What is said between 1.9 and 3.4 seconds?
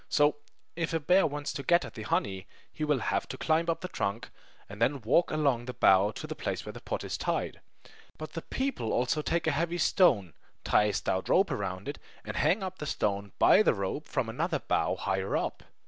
the honey, he will have to